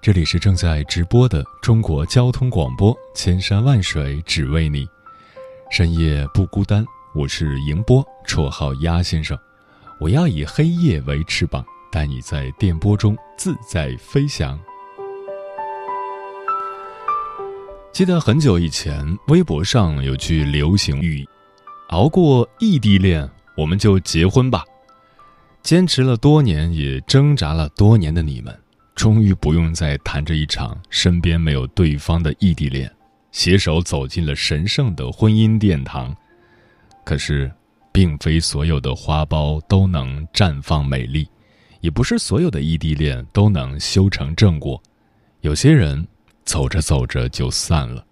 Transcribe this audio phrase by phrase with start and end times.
[0.00, 4.86] 这里是正在直播的中国交通广播，千山万水只为你，
[5.72, 6.86] 深夜不孤单。
[7.16, 9.36] 我是迎波，绰号鸭先生。
[9.98, 14.58] 我要以黑夜为翅膀，带你在电波中自在飞翔。
[17.92, 21.28] 记得很久以前，微博上有句流行语
[21.90, 24.64] ：“熬过异地恋，我们就结婚吧。”
[25.64, 28.56] 坚持了多年，也挣扎了多年的你们。
[28.98, 32.92] 终于不用再谈着一场身边没有对方的异地恋，
[33.30, 36.12] 携手走进了神圣的婚姻殿堂。
[37.04, 37.48] 可是，
[37.92, 41.28] 并非所有的花苞都能绽放美丽，
[41.80, 44.82] 也不是所有的异地恋都能修成正果。
[45.42, 46.04] 有些人
[46.44, 48.04] 走着走着就散了。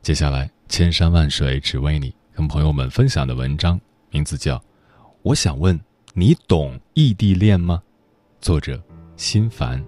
[0.00, 3.78] 接下来，千山万水只为你，跟朋友们分享的文章
[4.12, 4.56] 名字叫
[5.22, 5.78] 《我想问
[6.14, 7.82] 你懂异地恋吗》，
[8.40, 8.80] 作者。
[9.18, 9.84] 心烦。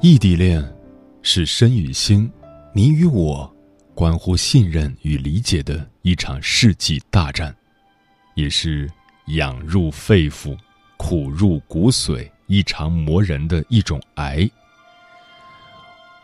[0.00, 0.62] 异地恋
[1.22, 2.30] 是身与心，
[2.74, 3.53] 你与我。
[3.94, 7.54] 关乎信任与理解的一场世纪大战，
[8.34, 8.90] 也是
[9.26, 10.58] 养入肺腑、
[10.96, 14.50] 苦入骨髓、异常磨人的一种癌。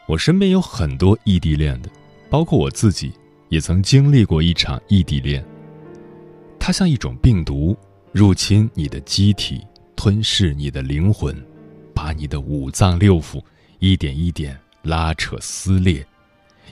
[0.06, 1.88] 我身边有很多异地恋的，
[2.28, 3.12] 包括我自己，
[3.48, 5.44] 也曾经历过一场异地恋。
[6.58, 7.76] 它像一种病毒，
[8.10, 11.34] 入侵你的机体，吞噬你的灵魂，
[11.94, 13.40] 把你的五脏六腑
[13.78, 16.04] 一点一点拉扯撕裂。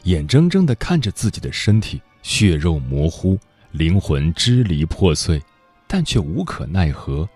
[0.09, 3.39] 眼睁睁地看着自己的身体血肉模糊，
[3.73, 5.39] 灵魂支离破碎，
[5.87, 7.29] 但却无可奈何。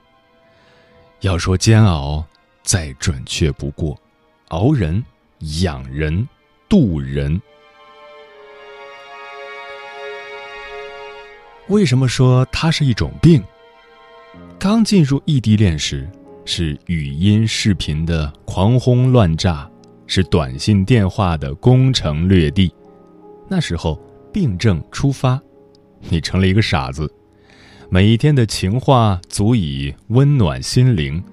[1.21, 2.27] 要说煎熬，
[2.63, 4.01] 再准确不过，
[4.49, 5.05] 熬人、
[5.61, 6.27] 养人、
[6.67, 7.41] 渡人。
[11.69, 13.45] 为什么说它是一种病？
[14.59, 16.11] 刚进入异地恋时，
[16.47, 19.71] 是语音、视频的狂轰乱炸。
[20.15, 22.71] 是短信电话的攻城略地，
[23.49, 23.99] 那时候
[24.31, 25.41] 病症初发，
[26.11, 27.11] 你成了一个傻子。
[27.89, 31.25] 每一天的情话足以温暖心灵，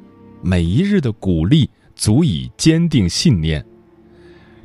[0.41, 3.65] 每一日的鼓励足以坚定信念。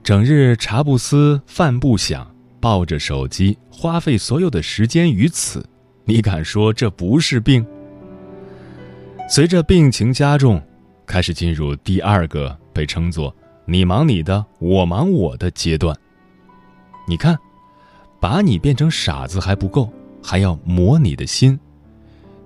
[0.05, 5.69] 整日茶不思饭不想，抱着手机花费所有的时间于此，
[6.05, 7.67] 你敢说这不是病？
[9.29, 10.63] 随着病情加重，
[11.05, 13.35] 开始进入第二个被称作。
[13.67, 15.97] 你忙你的，我忙我的阶段。
[17.09, 17.39] 你看，
[18.21, 19.91] 把你变成傻子还不够，
[20.23, 21.59] 还要磨你的心。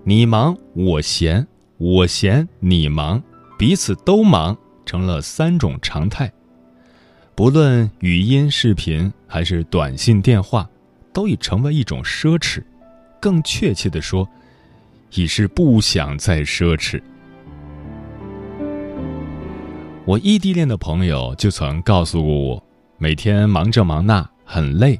[0.04, 1.46] 你忙我闲，
[1.76, 3.22] 我闲你忙，
[3.58, 4.56] 彼此都忙，
[4.86, 6.32] 成了三种常态。
[7.34, 10.68] 不论语音、视频还是短信、电话，
[11.12, 12.62] 都已成为一种奢侈。
[13.20, 14.28] 更确切的说，
[15.12, 17.02] 已是不想再奢侈。
[20.08, 22.64] 我异地恋的朋友就曾告诉过我，
[22.96, 24.98] 每天忙这忙那，很累，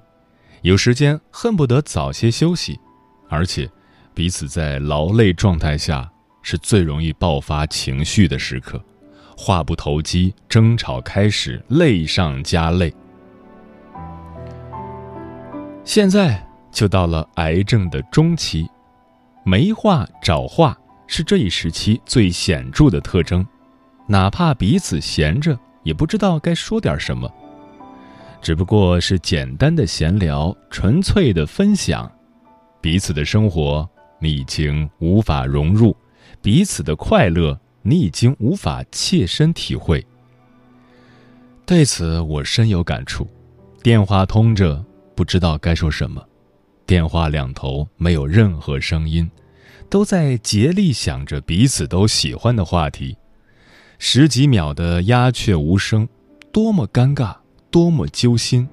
[0.61, 2.79] 有时间恨不得早些休息，
[3.27, 3.67] 而且
[4.13, 6.07] 彼此在劳累状态下
[6.43, 8.79] 是最容易爆发情绪的时刻，
[9.35, 12.93] 话不投机，争吵开始，累上加累。
[15.85, 18.69] 现在就到了癌症的中期，
[19.43, 23.43] 没话找话是这一时期最显著的特征。
[24.11, 27.31] 哪怕彼此闲着，也不知道该说点什么。
[28.41, 32.11] 只不过是简单的闲聊，纯粹的分享，
[32.81, 33.89] 彼此的生活
[34.19, 35.95] 你已经无法融入，
[36.41, 40.05] 彼此的快乐你已经无法切身体会。
[41.67, 43.29] 对此我深有感触。
[43.83, 44.83] 电话通着，
[45.15, 46.25] 不知道该说什么，
[46.87, 49.31] 电话两头没有任何声音，
[49.91, 53.17] 都在竭力想着彼此都喜欢的话题。
[54.01, 56.09] 十几秒的鸦雀无声，
[56.53, 57.35] 多么尴尬，
[57.69, 58.69] 多么揪心。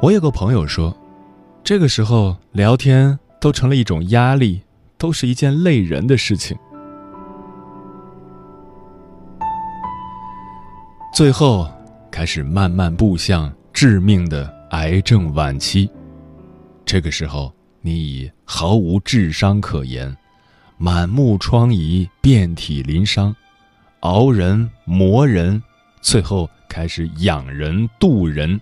[0.00, 0.96] 我有个朋友说，
[1.64, 4.62] 这个时候聊天都成了一种压力，
[4.96, 6.56] 都是一件累人的事情。
[11.12, 11.68] 最后，
[12.08, 15.90] 开始慢慢步向致命的癌症晚期。
[16.84, 20.16] 这个时候，你已毫无智商可言，
[20.84, 23.34] 满目疮痍，遍体鳞伤，
[24.00, 25.62] 熬人磨人，
[26.02, 28.60] 最后开始养人渡人。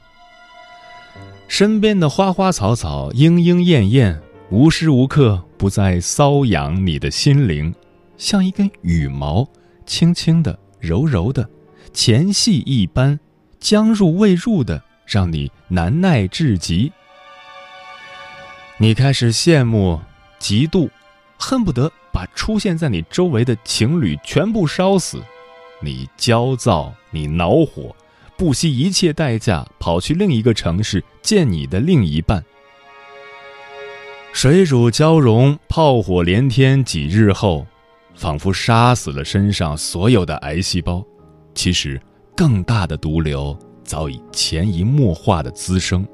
[1.49, 7.75] 身边的花花草草、莺莺燕燕，无时无刻不在搔痒你的心灵，
[8.17, 9.45] 像一根羽毛，
[9.85, 11.51] 轻轻的、柔柔的。
[11.93, 13.19] 前戏一般，
[13.59, 16.93] 将入未入的，让你难耐至极。
[18.77, 20.01] 你开始羡慕、
[20.39, 20.89] 嫉妒，
[21.43, 25.21] 恨不得把出现在你周围的情侣全部烧死。
[25.81, 27.95] 你焦躁，你恼火，
[28.37, 32.43] 不惜一切代价跑去另一个城市见你的另一半。
[34.33, 37.67] 水乳交融，炮火连天，几日后，
[38.15, 41.05] 仿佛杀死了身上所有的癌细胞。
[41.55, 42.01] 其实，
[42.37, 46.07] 更大的毒瘤早已潜移默化的滋生。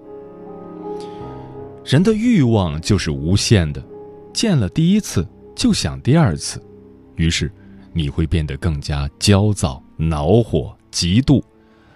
[1.85, 3.83] 人的欲望就是无限的，
[4.39, 5.27] 见了第一次
[5.57, 6.63] 就想第二次，
[7.17, 7.51] 于是
[7.93, 11.43] 你会变得更加焦躁、恼火、嫉妒，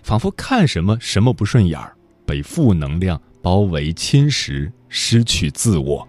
[0.02, 1.94] 仿佛看什么什么不顺眼儿，
[2.26, 6.04] 被负能量包围侵蚀，失去自我。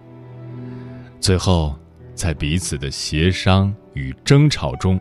[1.20, 1.78] 最后，
[2.16, 5.00] 在彼此的协商与争吵中，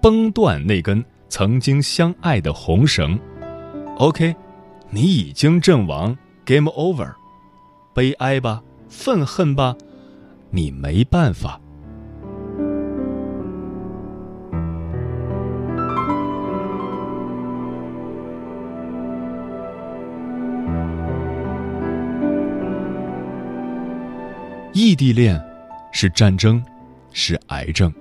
[0.00, 1.04] 崩断那根。
[1.28, 3.18] 曾经相爱的红绳
[3.96, 4.32] ，OK，
[4.90, 6.16] 你已经阵亡
[6.46, 7.14] ，Game Over，
[7.92, 9.76] 悲哀吧，愤恨吧，
[10.50, 11.60] 你没办法。
[24.72, 25.42] 异地恋
[25.92, 26.62] 是战争，
[27.12, 27.92] 是癌症，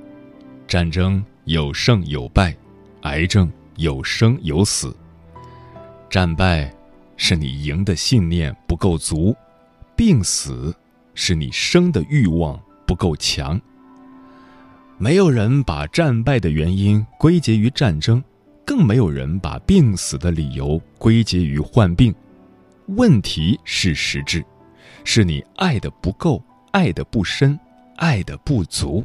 [0.68, 2.56] 战争有胜有败。
[3.02, 4.96] 癌症有生有死，
[6.10, 6.72] 战败
[7.16, 9.36] 是你赢的信念不够足，
[9.96, 10.76] 病死
[11.19, 13.60] 是你生的欲望不够强。
[15.00, 18.24] 没有人把战败的原因归结于战争，
[18.64, 22.14] 更没有人把病死的理由归结于患病。
[22.90, 24.46] 问题是实质，
[25.04, 26.42] 是你爱的不够，
[26.72, 27.60] 爱的不深，
[27.96, 29.04] 爱的不足。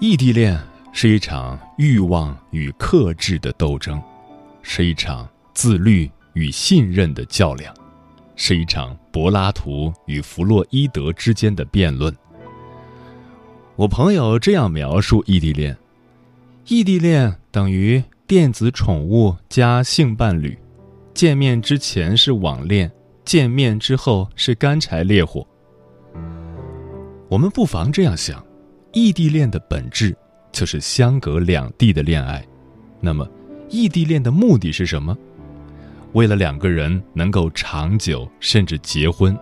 [0.00, 0.60] 异地恋
[0.92, 4.00] 是一场欲望与克制的斗争，
[4.62, 7.74] 是一场自律与信任的较量，
[8.42, 12.10] 是一场柏拉图与弗洛伊德之间的辩论。
[13.76, 15.76] 我朋友这样描述异地恋：
[16.66, 20.58] 异地恋等于电子宠物加性伴侣，
[21.12, 22.90] 见面之前是网恋，
[23.26, 25.46] 见面之后是干柴烈火。
[27.28, 28.42] 我们不妨这样想。
[28.94, 30.16] 异地恋的本质
[30.50, 32.42] 就是相隔两地的恋爱，
[33.00, 33.28] 那么，
[33.68, 35.14] 异地恋的目的是什么？
[36.12, 39.36] 为了两个人能够长久甚至结婚。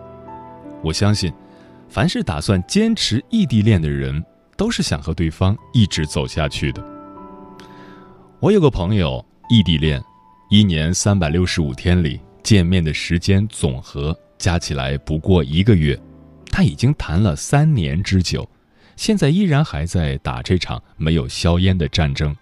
[0.83, 1.33] 我相信，
[1.89, 4.23] 凡是打算坚持异地恋的人，
[4.55, 6.83] 都是想和对方一直走下去的。
[8.39, 10.01] 我有个朋友，异地恋，
[10.49, 15.99] 一年三百六十五天里见面的时间总和加起来不过一个月，
[16.51, 18.47] 他已经谈了三年之久。
[18.95, 22.35] 现在依然还在打这场没有硝烟的战争。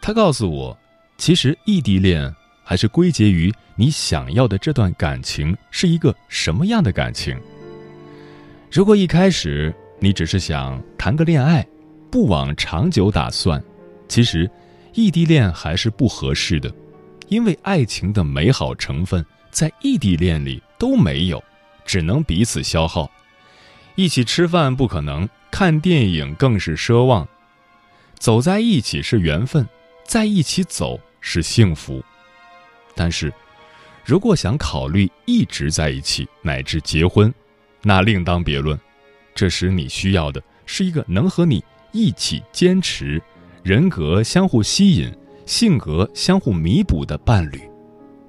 [0.00, 0.78] 他告诉我，
[1.16, 2.34] 其实异地恋
[2.70, 7.36] 还是归结于你想要的这段感情是一个什么样的感情。
[8.70, 11.66] 如果一开始你只是想谈个恋爱，
[12.12, 13.60] 不往长久打算，
[14.06, 14.48] 其实
[14.94, 16.72] 异地恋还是不合适的，
[17.26, 21.42] 因为爱情的美好成分在异地恋里都没有，
[21.84, 23.10] 只能彼此消耗。
[23.96, 25.28] 一起吃饭不可能。
[25.50, 27.26] 看电影更是奢望，
[28.20, 29.68] 走在一起是缘分，
[30.06, 32.00] 在一起走是幸福。
[32.94, 33.32] 但是，
[34.04, 37.32] 如果想考虑一直在一起乃至结婚，
[37.82, 38.78] 那另当别论。
[39.34, 43.22] 这时你需要的是一个能和你一起坚持、
[43.62, 45.10] 人格相互吸引、
[45.46, 47.60] 性格相互弥补的伴侣。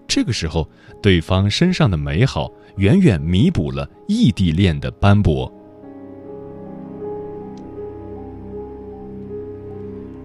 [0.07, 0.69] 这个时候，
[1.01, 5.51] 对方身上的美好远远弥补了异地恋的斑驳。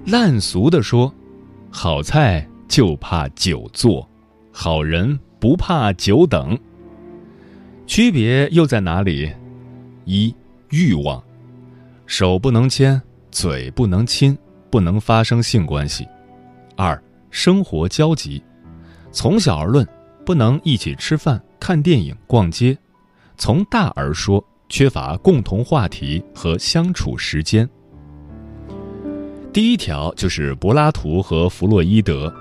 [0.06, 1.12] 烂俗的说，
[1.70, 4.08] 好菜就怕久做，
[4.58, 6.58] 好人不怕久等。
[7.86, 9.30] 区别又在哪里？
[10.06, 10.34] 一
[10.70, 11.22] 欲望，
[12.06, 14.36] 手不能牵，嘴不能亲，
[14.70, 16.08] 不能发生性关系。
[16.74, 18.42] 二生活交集，
[19.12, 19.86] 从小而论，
[20.24, 22.76] 不能一起吃饭、看电影、逛街。
[23.36, 27.68] 从大而说，缺乏共同话题和相处时间。
[29.52, 32.34] 第一条就是柏拉图和弗洛伊德。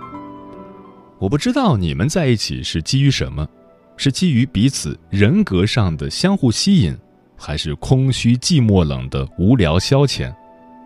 [1.17, 3.47] 我不知道你们在一起是基于什么，
[3.95, 6.95] 是基于彼此人格上的相互吸引，
[7.37, 10.33] 还是空虚寂寞冷的无聊消遣？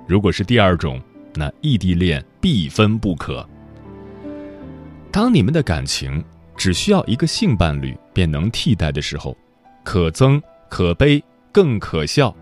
[0.08, 1.02] 如果是第二种，
[1.34, 3.48] 那异地恋必分不可。
[5.12, 6.24] 当你们的感情
[6.56, 9.36] 只需要一个性伴侣便能替代的时候，
[9.84, 12.34] 可憎可悲更可笑。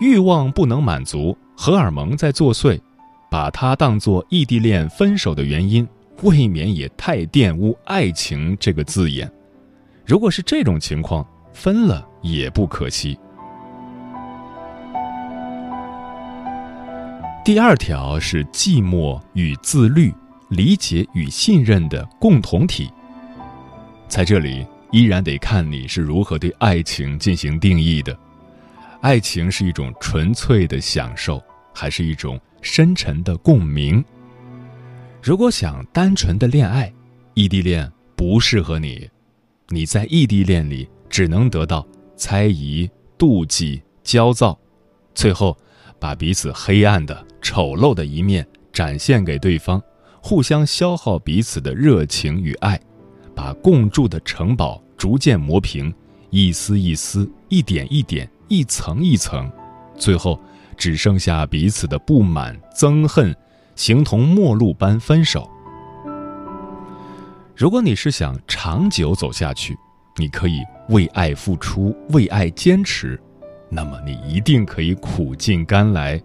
[0.00, 2.80] 欲望不能满足，荷尔蒙在作祟，
[3.30, 5.86] 把它当作异地恋分手的原因。
[6.22, 9.30] 未免也太玷污“爱情”这个字眼。
[10.06, 13.18] 如果是这种情况，分了也不可惜。
[17.44, 20.12] 第二条是寂寞与自律、
[20.48, 22.90] 理解与信任的共同体。
[24.08, 28.16] 在这里，依然得看你是如何对爱情进行定义的。
[29.02, 31.42] 爱情是一种纯粹的享受，
[31.74, 34.02] 还是一种深沉的共鸣？
[35.24, 36.92] 如果想单纯的恋爱，
[37.32, 39.08] 异地恋不适合你。
[39.70, 44.54] 你在异地恋里只能得到猜疑、妒忌、焦躁，
[45.14, 45.56] 最后
[45.98, 49.82] 把彼此黑暗的、丑陋的一面展现给对方，
[50.20, 52.78] 互相消耗彼此的热情与爱，
[53.34, 55.90] 把共筑的城堡逐渐磨平，
[56.28, 59.50] 一丝一丝、一点一点、一层一层，
[59.96, 60.38] 最后
[60.76, 63.34] 只剩下彼此的不满、憎恨。
[63.74, 65.50] 形同陌路般分手。
[67.56, 69.76] 如果你是想长久走下去，
[70.16, 73.20] 你可以为爱付出，为爱坚持，
[73.68, 76.20] 那么你一定可以苦尽甘来，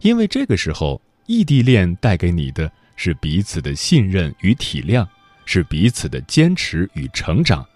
[0.00, 5.06] 因为这个时候，异地恋带给你的是彼此的信任与体谅，
[5.44, 7.66] 是彼此的坚持与成长，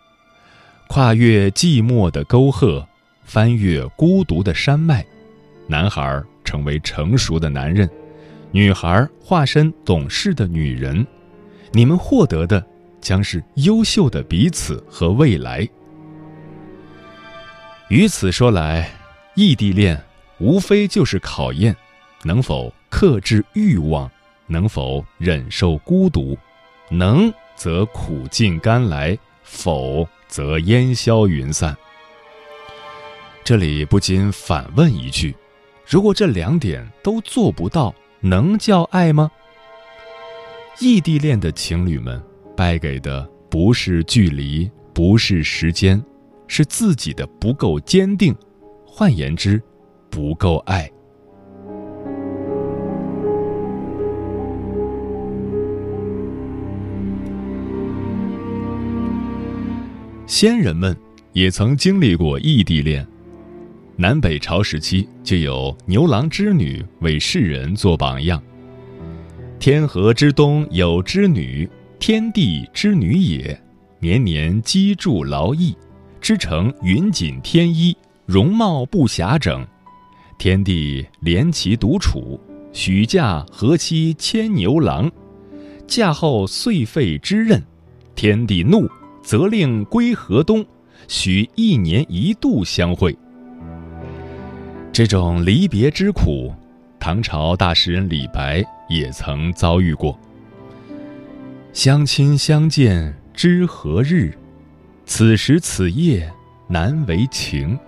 [0.89, 2.87] 跨越寂寞的沟壑，
[3.25, 5.05] 翻越孤独的山脉，
[5.67, 7.89] 男孩成为成熟的男人。
[8.51, 11.07] 女孩化身懂事的女人，
[11.73, 12.65] 你们获得的
[13.01, 15.69] 将是优秀的彼此和未来。
[17.89, 18.91] 于此说来，
[19.35, 20.03] 异地恋
[20.39, 21.77] 无非就是考验
[22.23, 24.11] 能否克制欲望，
[24.47, 26.37] 能否忍受孤独，
[26.91, 31.77] 能则苦尽甘来，否则烟消云散。
[33.45, 35.35] 这里不禁反问一句：
[35.87, 37.95] 如果这两点都做不到？
[38.21, 39.31] 能叫爱吗？
[40.81, 42.21] 异地恋的情侣们
[42.57, 46.03] 败给的不是距离，不是时间，
[46.49, 48.35] 是自己的不够坚定，
[48.85, 49.63] 换言之，
[50.11, 50.91] 不够爱。
[60.27, 60.97] 先人们
[61.33, 63.07] 也曾经历过异地恋。
[64.01, 68.41] 南北朝时期就有牛郎织女为世人做榜样。
[69.59, 73.61] 天河之东有织女，天地之女也，
[73.99, 75.77] 年年机杼劳役，
[76.21, 79.67] 织成云锦天衣，容貌不暇整。
[80.39, 82.41] 天帝怜其独处，
[82.73, 85.11] 许嫁河西牵牛郎。
[85.89, 87.61] 嫁后遂废之任，
[88.15, 88.89] 天帝怒，
[89.25, 90.65] 责令归河东，
[91.09, 93.19] 许一年一度相会。
[94.93, 96.53] 这种离别之苦，
[96.99, 100.19] 唐朝大诗人李白也曾遭遇过。
[101.73, 104.37] 相亲相见知何日？
[105.07, 106.31] 此时此夜
[106.67, 107.79] 难为情。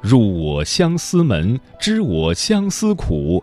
[0.00, 3.42] 入我相思门，知我相思苦。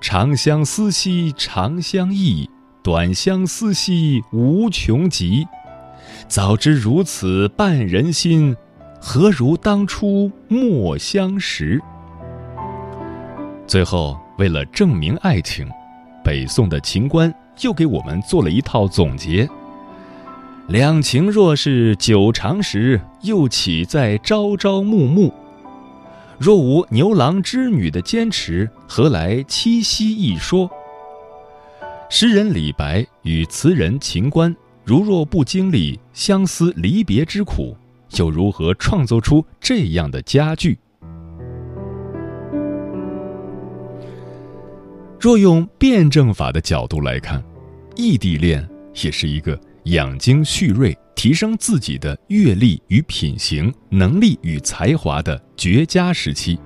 [0.00, 2.50] 长相思兮长相忆，
[2.82, 5.46] 短相思兮无穷极。
[6.28, 8.54] 早知如此绊人心，
[9.00, 11.80] 何如当初莫相识？
[13.66, 15.66] 最后，为了证明爱情，
[16.22, 19.48] 北宋的秦观又给我们做了一套总结：
[20.68, 25.32] 两情若是久长时，又岂在朝朝暮暮？
[26.38, 30.70] 若无牛郎织女的坚持，何来七夕一说？
[32.10, 34.54] 诗人李白与词人秦观，
[34.84, 37.76] 如若不经历相思离别之苦，
[38.18, 40.78] 又如何创作出这样的佳句？
[45.24, 47.42] 若用辩证法的角度来看，
[47.96, 48.68] 异地恋
[49.02, 56.58] 也是一个养精蓄锐、提升自己的阅历与品行、能力与才华的绝佳时期。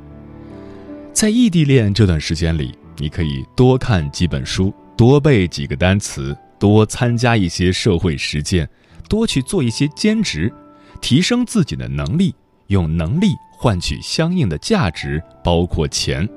[1.12, 8.68] 在异地恋这段时间里，你可以多看几本书，多背几个单词，多参加一些社会实践，
[9.08, 10.52] 多去做一些兼职，
[11.00, 12.34] 提升自己的能力，
[12.66, 16.28] 用能力换取相应的价值，包括钱。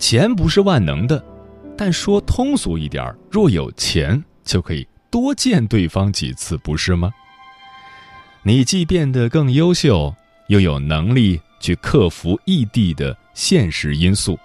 [0.00, 1.22] 钱不是万能的，
[1.76, 7.12] 但说通俗一点若有钱就可以多见对方几次，不是吗？
[8.42, 10.12] 你既变得更优秀，
[10.48, 14.38] 又有能力去克服异地的现实因素。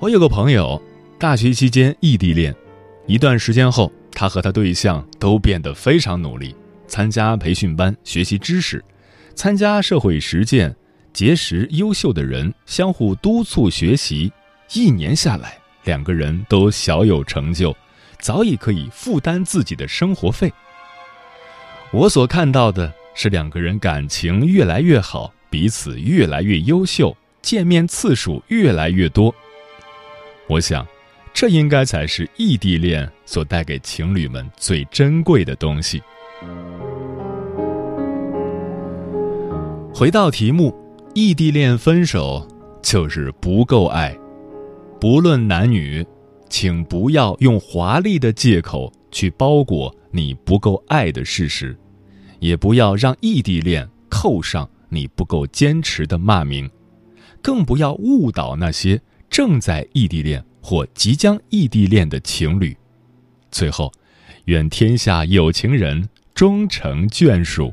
[0.00, 0.82] 我有个朋友，
[1.16, 2.52] 大学期间异地恋，
[3.06, 6.56] 一段时间后，他和他对象都变得非常努力，
[6.88, 8.84] 参加培训班学习知识，
[9.36, 10.74] 参加社会实践，
[11.12, 14.32] 结识优秀的人，相互督促学习。
[14.72, 17.74] 一年下来，两个人都小有成就，
[18.18, 20.52] 早已可以负担自己的生活费。
[21.92, 29.34] 我所看到的是两个人感情越来越好，彼此越来越优秀，见面次数越来越多。
[30.46, 30.86] 我想，
[31.34, 36.02] 这应该才是异地恋所带给情侣们最珍贵的东西。
[39.94, 40.74] 回到题目，
[41.14, 42.46] 异地恋分手
[42.82, 44.16] 就是不够爱。
[44.98, 46.04] 不论男女，
[46.48, 51.76] 请不要用华丽的借口去包裹你不够爱的事实，
[52.40, 56.70] 也不要让异地恋扣上你不够坚持的骂名，
[57.42, 59.00] 更不要误导那些。
[59.28, 62.76] 正在异地恋或即将异地恋的情侣，
[63.50, 63.90] 最后，
[64.44, 67.72] 愿天下有情人终成眷属。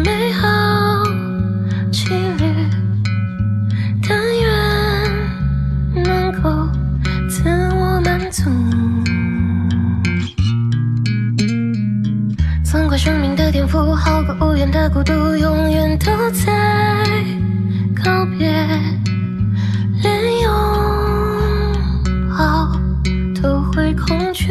[24.33, 24.47] 去。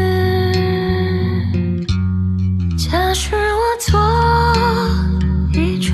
[2.77, 4.01] 假使我做
[5.53, 5.93] 一只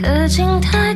[0.00, 0.87] 可敬的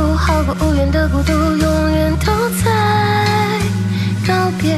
[0.00, 2.32] 好过无缘的孤独，永远都
[2.64, 2.70] 在
[4.26, 4.74] 告别。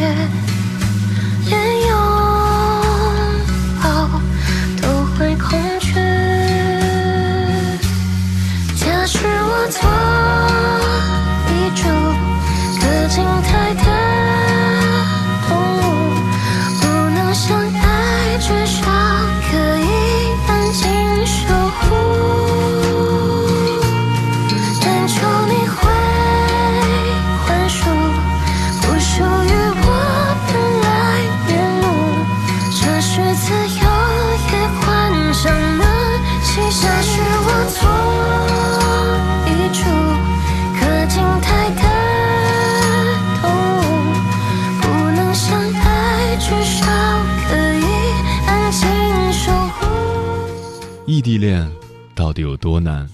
[51.24, 51.66] 异地恋
[52.14, 53.08] 到底有多难？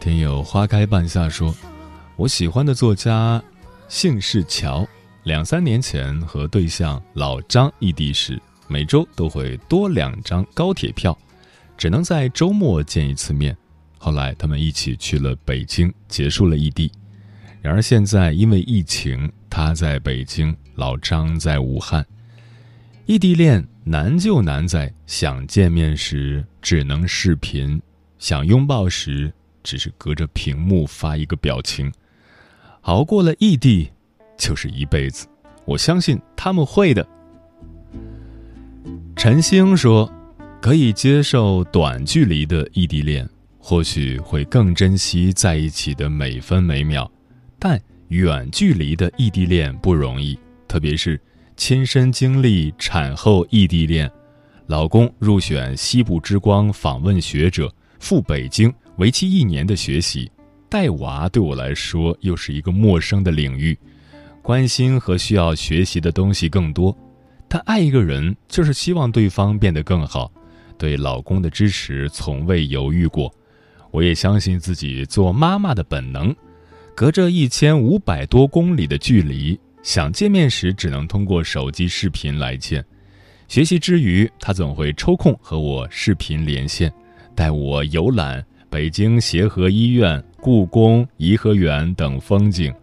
[0.00, 1.54] 听友花开半夏说，
[2.16, 3.42] 我喜欢的作家
[3.90, 4.88] 姓氏乔，
[5.24, 11.14] 两三年前和对象老张异地时，每周都会多两张高铁票，
[11.76, 13.54] 只能在周末见一次面。
[13.98, 16.90] 后来他们一起去了北京，结束了异地。
[17.60, 22.02] 然而现在因为疫情，他在北京，老张在武汉。
[23.04, 27.78] 异地恋难就难在想见面时只能视频，
[28.18, 29.30] 想拥抱时
[29.62, 31.92] 只是隔着屏幕发一个表情。
[32.84, 33.90] 熬过了异地，
[34.38, 35.26] 就是一辈子。
[35.66, 37.06] 我相信他们会的。
[39.14, 40.10] 陈星说
[40.62, 47.10] ：“可以接受短距离的异地恋，或许会更珍惜在一起的每分每秒，
[47.58, 51.20] 但远距离的异地恋不容易，特别是
[51.58, 54.10] 亲身经历产后异地恋。
[54.66, 60.30] 老公入选西部之光访问学者，赴北京为期一年的学习，
[60.70, 63.78] 带娃对我来说又是一个陌生的领域，
[64.40, 66.96] 关心和需要学习的东西更多。
[67.46, 70.32] 但爱一个人就是希望对方变得更好，
[70.78, 73.30] 对老公的支持从未犹豫过。
[73.90, 76.34] 我也相信自己做妈妈的本能。
[76.96, 82.84] 隔着一千五百多公里的距离，想见面时只能通过手机视频来见。
[83.54, 86.92] 学习之余，他总会抽空和我视频连线，
[87.36, 92.74] 带我游览北京协和医院、故宫、颐和园等风景。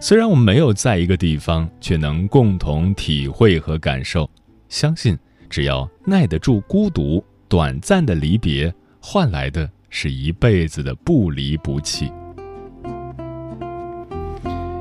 [0.00, 4.26] 虽然我们没有在一个地方，却能共同体会和感受。
[4.70, 5.14] 相信
[5.50, 12.10] 只要耐得住孤独，短暂的离别换来的是一辈子的不离不弃。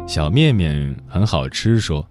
[0.07, 2.07] 小面面很好吃，说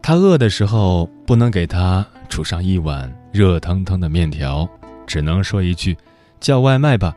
[0.00, 4.66] 他饿的时候不能给他煮上一碗热腾腾的面条，
[5.06, 5.94] 只能说一句
[6.40, 7.14] “叫外卖吧”。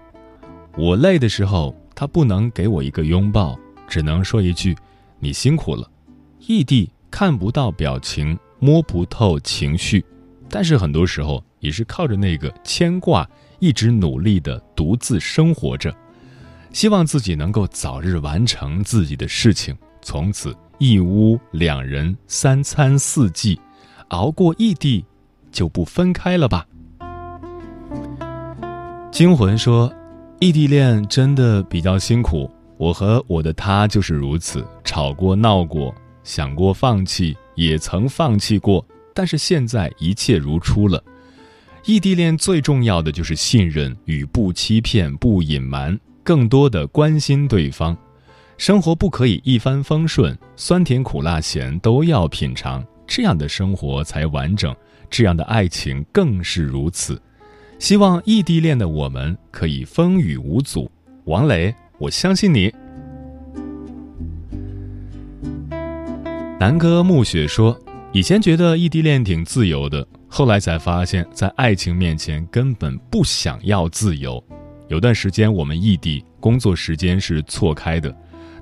[0.78, 4.76] 我累的时候，他不能给我一个拥抱，只能说一句。
[5.20, 5.90] 你辛苦了，
[6.40, 10.04] 异地看不到表情，摸不透情绪，
[10.50, 13.26] 但是很多时候也是靠着那个牵挂，
[13.60, 15.96] 一直努力的独自生活着，
[16.74, 23.58] 希望自己能够早日完成自己的事情，从此一屋两人，三餐四季，
[24.10, 25.06] 熬过异地，
[25.52, 26.66] 就不分开了吧。
[29.12, 29.92] 惊魂说，
[30.40, 32.50] 异地恋真的比较辛苦。
[32.78, 41.02] 我和我的他就是如此，吵过、闹过，想过放弃，也曾放弃过，但是现在一切如初了。
[41.86, 47.96] 异地恋最重要的就是信任与不欺骗、不隐瞒，更多的关心对方。
[48.58, 52.86] 生活不可以一帆风顺，酸甜苦辣咸都要品尝，
[53.16, 54.76] 这样的生活才完整，
[55.10, 57.18] 这样的爱情更是如此。
[57.80, 60.92] 希望异地恋的我们可以风雨无阻。
[61.24, 61.74] 王磊。
[61.98, 62.70] 我相信你。
[66.60, 67.80] 南哥暮雪说
[68.12, 74.44] ：“以前觉得异地恋挺自由的，后来才发现，在爱情面前根本不想要自由。
[74.90, 78.14] 有段时间我们异地，工作时间是错开的，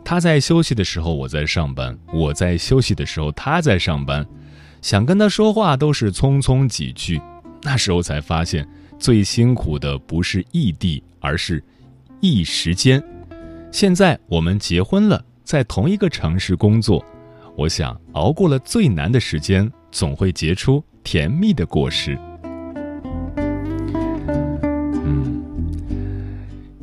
[0.06, 4.24] 他在休息的时候我在上班，我在休息的时候他在上班，
[4.84, 7.20] 想跟他说话都是匆匆几句。
[7.62, 8.68] 那时候才发现，
[9.00, 11.64] 最辛苦的不是异地，而是
[12.20, 13.02] 异时间。”
[13.72, 17.04] 现在我们结婚了，在同一个城市工作，
[17.56, 22.20] 我想熬过了最难的时间，总会结出甜蜜的果实。
[25.06, 25.42] 嗯，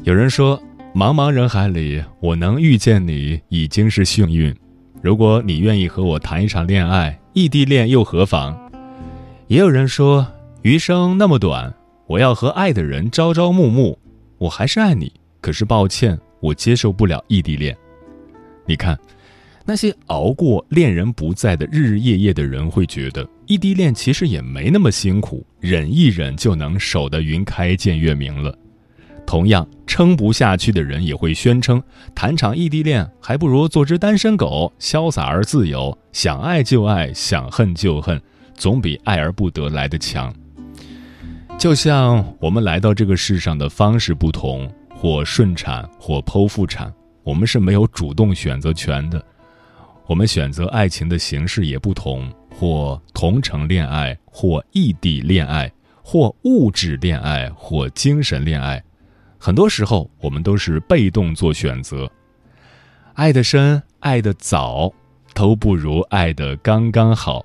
[0.05, 0.59] 有人说，
[0.95, 4.57] 茫茫人海里，我能遇见你已经是幸运。
[5.03, 8.59] 如果你愿意和我谈一场恋爱，异地恋又何妨？
[9.47, 10.27] 也有人说，
[10.63, 11.73] 余生那么短，
[12.09, 13.97] 我要和爱的人朝朝暮暮，
[14.39, 16.19] 我还是爱你，可是抱歉。
[16.41, 17.77] 我接受不了异地恋，
[18.67, 18.99] 你看，
[19.65, 28.57] 那些熬过恋人不在的日日夜夜的人，会觉得异地恋其实也没那么辛苦，忍一忍就能守得云开见月明了。
[29.31, 31.81] 同样，撑不下去的人也会宣称，
[32.17, 38.21] 谈场异地恋还不如做只单身狗，潇洒而自由，想爱就爱，想恨就恨，
[38.55, 40.35] 总比爱而不得来的强。
[41.57, 49.25] 就像我们来到这个世上的方式不同，或顺产，或剖腹产，我们是没有主动选择权的。
[50.09, 55.71] 我们选择爱情的形式也不同，或同城恋爱，或异地恋爱，
[56.03, 58.83] 或物质恋爱，或精神恋爱。
[59.43, 62.13] 很多时候，我们都是被动做选择，
[63.15, 64.93] 爱的深、爱的早，
[65.33, 67.43] 都不如爱的刚刚好。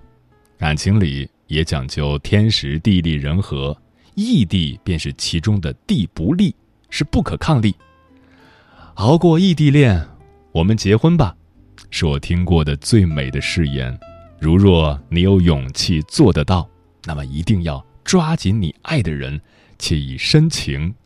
[0.57, 3.75] 感情里也讲究天时地利人和，
[4.13, 6.53] 异地便是其中的地不利，
[6.89, 7.73] 是不可抗力。
[8.95, 10.05] 熬过异地恋，
[10.51, 11.33] 我们结婚吧，
[11.91, 13.97] 是我听过的最美的誓言。
[14.37, 16.69] 如若你有勇气做得到，
[17.05, 19.39] 那么一定要抓紧你爱的人，
[19.79, 20.93] 且以深情。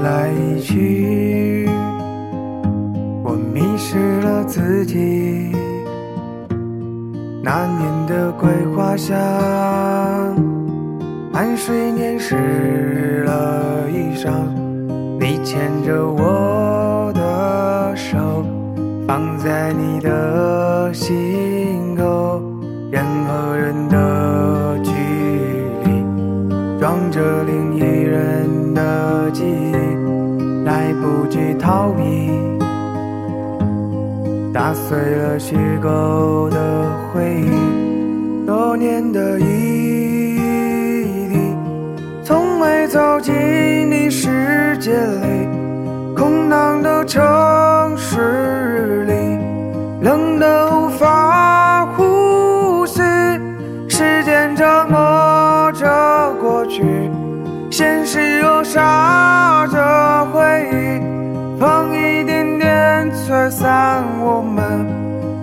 [0.00, 0.30] 来
[0.60, 1.68] 去，
[3.22, 5.52] 我迷失了自己。
[7.42, 9.16] 那年的桂花香，
[11.32, 14.30] 汗水粘湿了衣裳。
[15.18, 18.44] 你牵着我的手，
[19.06, 22.42] 放在你的心口，
[22.90, 24.92] 任何人的距
[25.84, 26.04] 离，
[26.78, 28.45] 装着另一人。
[31.06, 32.02] 不及逃避，
[34.52, 40.36] 打碎了虚构的回忆，多年的异
[41.28, 41.54] 地，
[42.24, 43.32] 从没走进
[43.88, 45.35] 你世界里，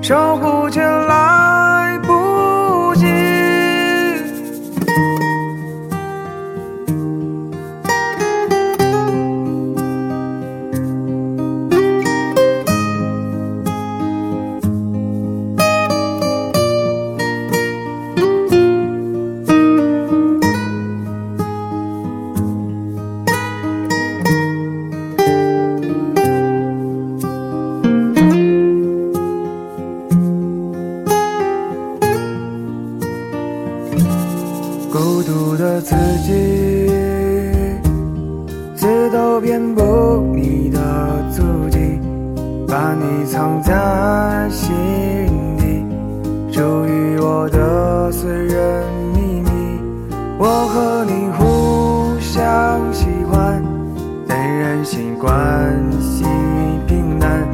[0.03, 1.02] 守护着
[34.93, 36.31] 孤独的自己，
[38.75, 39.81] 字都遍布
[40.35, 40.77] 你的
[41.31, 41.99] 足迹，
[42.67, 44.71] 把你藏在心
[45.57, 45.83] 底，
[46.51, 49.49] 属于我的私人秘密。
[50.37, 53.63] 我和你互相喜欢，
[54.27, 55.33] 但人心关
[55.99, 56.23] 系
[56.85, 57.47] 平淡，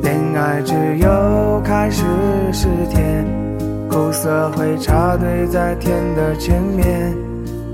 [0.00, 2.06] 恋爱只有开始
[2.54, 3.39] 是甜。
[3.90, 7.12] 苦涩会插队在天的前面，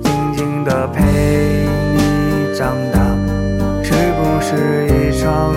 [0.02, 2.98] 静静的陪你长大，
[3.82, 5.52] 是不是一场